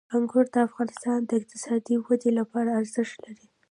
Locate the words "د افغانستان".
0.53-1.19